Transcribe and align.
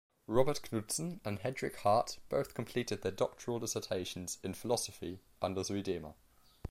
Robert 0.27 0.63
Knudsen 0.63 1.21
and 1.23 1.37
Hendrik 1.37 1.75
Hart 1.75 2.17
both 2.27 2.55
completed 2.55 3.03
their 3.03 3.11
doctoral 3.11 3.59
dissertations 3.59 4.39
in 4.43 4.55
philosophy 4.55 5.19
under 5.43 5.61
Zuidema. 5.61 6.15